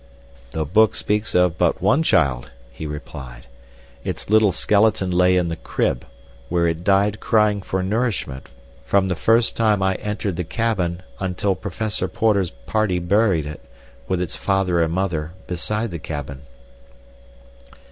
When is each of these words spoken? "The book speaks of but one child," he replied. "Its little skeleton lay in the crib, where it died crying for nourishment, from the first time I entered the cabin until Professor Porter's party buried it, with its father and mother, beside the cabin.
"The 0.49 0.65
book 0.65 0.95
speaks 0.95 1.35
of 1.35 1.59
but 1.59 1.79
one 1.79 2.01
child," 2.01 2.49
he 2.71 2.87
replied. 2.87 3.45
"Its 4.03 4.31
little 4.31 4.51
skeleton 4.51 5.11
lay 5.11 5.37
in 5.37 5.47
the 5.47 5.55
crib, 5.55 6.07
where 6.49 6.65
it 6.67 6.83
died 6.83 7.19
crying 7.19 7.61
for 7.61 7.83
nourishment, 7.83 8.49
from 8.83 9.09
the 9.09 9.15
first 9.15 9.55
time 9.55 9.83
I 9.83 9.93
entered 9.97 10.37
the 10.37 10.43
cabin 10.43 11.03
until 11.19 11.53
Professor 11.53 12.07
Porter's 12.07 12.49
party 12.49 12.97
buried 12.97 13.45
it, 13.45 13.63
with 14.07 14.19
its 14.21 14.35
father 14.35 14.81
and 14.81 14.91
mother, 14.91 15.33
beside 15.45 15.91
the 15.91 15.99
cabin. 15.99 16.41